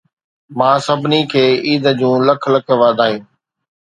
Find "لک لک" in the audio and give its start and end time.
2.27-2.67